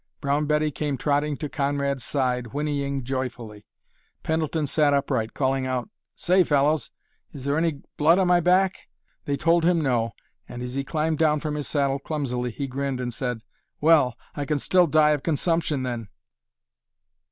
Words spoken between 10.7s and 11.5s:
he climbed down